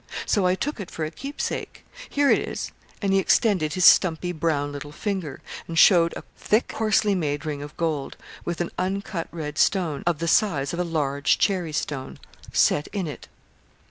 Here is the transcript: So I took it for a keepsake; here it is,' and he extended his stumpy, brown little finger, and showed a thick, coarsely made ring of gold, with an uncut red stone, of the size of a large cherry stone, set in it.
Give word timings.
So 0.25 0.47
I 0.47 0.55
took 0.55 0.79
it 0.79 0.89
for 0.89 1.05
a 1.05 1.11
keepsake; 1.11 1.85
here 2.09 2.31
it 2.31 2.39
is,' 2.39 2.71
and 3.03 3.13
he 3.13 3.19
extended 3.19 3.73
his 3.73 3.85
stumpy, 3.85 4.31
brown 4.31 4.71
little 4.71 4.91
finger, 4.91 5.41
and 5.67 5.77
showed 5.77 6.11
a 6.17 6.23
thick, 6.35 6.69
coarsely 6.69 7.13
made 7.13 7.45
ring 7.45 7.61
of 7.61 7.77
gold, 7.77 8.17
with 8.43 8.61
an 8.61 8.71
uncut 8.79 9.27
red 9.31 9.59
stone, 9.59 10.01
of 10.07 10.17
the 10.17 10.27
size 10.27 10.73
of 10.73 10.79
a 10.79 10.83
large 10.83 11.37
cherry 11.37 11.71
stone, 11.71 12.17
set 12.51 12.87
in 12.87 13.05
it. 13.05 13.27